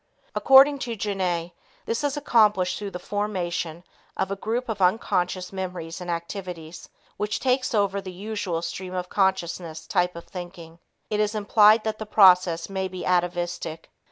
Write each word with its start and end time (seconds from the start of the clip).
According 0.33 0.79
to 0.79 0.95
Janet, 0.95 1.51
this 1.85 2.03
is 2.03 2.17
accomplished 2.17 2.79
through 2.79 2.89
the 2.89 2.97
formation 2.97 3.83
of 4.17 4.31
a 4.31 4.35
group 4.35 4.67
of 4.67 4.81
unconscious 4.81 5.53
memories 5.53 6.01
and 6.01 6.09
activities 6.09 6.89
which 7.17 7.39
takes 7.39 7.75
over 7.75 8.01
the 8.01 8.11
usual 8.11 8.63
stream 8.63 8.95
of 8.95 9.09
consciousness 9.09 9.85
type 9.85 10.15
of 10.15 10.25
thinking. 10.25 10.79
It 11.11 11.19
is 11.19 11.35
implied 11.35 11.83
that 11.83 11.99
the 11.99 12.07
process 12.07 12.67
may 12.67 12.87
be 12.87 13.05
atavistic. 13.05 13.91